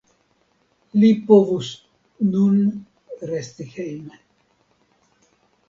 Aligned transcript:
Li 1.01 1.11
povus 1.27 1.69
nun 2.33 2.57
resti 3.35 3.71
hejme. 3.77 4.21